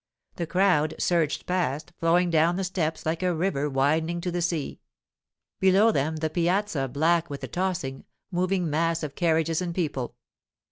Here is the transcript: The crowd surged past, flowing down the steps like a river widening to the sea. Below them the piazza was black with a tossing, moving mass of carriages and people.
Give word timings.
The 0.37 0.47
crowd 0.47 0.95
surged 0.97 1.45
past, 1.45 1.93
flowing 1.99 2.31
down 2.31 2.55
the 2.55 2.63
steps 2.63 3.05
like 3.05 3.21
a 3.21 3.35
river 3.35 3.69
widening 3.69 4.19
to 4.21 4.31
the 4.31 4.41
sea. 4.41 4.79
Below 5.59 5.91
them 5.91 6.15
the 6.15 6.29
piazza 6.31 6.87
was 6.87 6.91
black 6.93 7.29
with 7.29 7.43
a 7.43 7.47
tossing, 7.47 8.05
moving 8.31 8.67
mass 8.67 9.03
of 9.03 9.13
carriages 9.13 9.61
and 9.61 9.75
people. 9.75 10.15